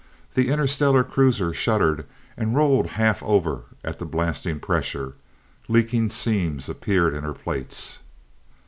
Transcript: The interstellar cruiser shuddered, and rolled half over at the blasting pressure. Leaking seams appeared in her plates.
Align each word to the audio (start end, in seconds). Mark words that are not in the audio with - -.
The 0.33 0.49
interstellar 0.49 1.03
cruiser 1.03 1.53
shuddered, 1.53 2.07
and 2.35 2.55
rolled 2.55 2.87
half 2.97 3.21
over 3.21 3.65
at 3.83 3.99
the 3.99 4.05
blasting 4.07 4.59
pressure. 4.59 5.13
Leaking 5.67 6.09
seams 6.09 6.67
appeared 6.67 7.13
in 7.13 7.23
her 7.23 7.35
plates. 7.35 7.99